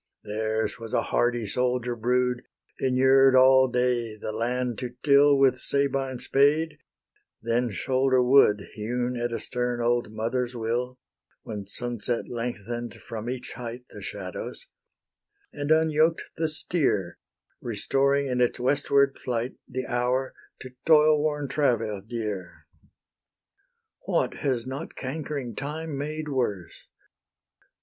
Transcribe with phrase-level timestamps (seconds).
[0.23, 2.41] Theirs was a hardy soldier brood,
[2.79, 6.79] Inured all day the land to till With Sabine spade,
[7.39, 10.97] then shoulder wood Hewn at a stern old mother's will,
[11.43, 14.65] When sunset lengthen'd from each height The shadows,
[15.53, 17.19] and unyoked the steer,
[17.61, 22.65] Restoring in its westward flight The hour to toilworn travail dear.
[24.07, 26.87] What has not cankering Time made worse?